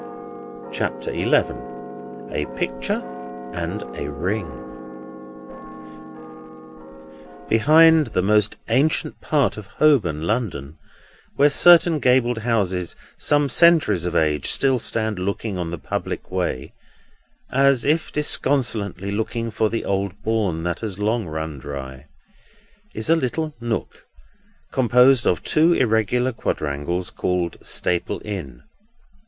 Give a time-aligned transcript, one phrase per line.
[0.71, 1.31] CHAPTER XI.
[2.31, 3.03] A PICTURE
[3.53, 4.49] AND A RING
[7.47, 10.79] Behind the most ancient part of Holborn, London,
[11.35, 16.73] where certain gabled houses some centuries of age still stand looking on the public way,
[17.51, 22.05] as if disconsolately looking for the Old Bourne that has long run dry,
[22.95, 24.07] is a little nook
[24.71, 28.63] composed of two irregular quadrangles, called Staple Inn.